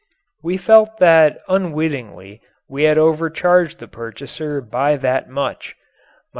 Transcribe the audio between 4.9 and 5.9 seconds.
that much.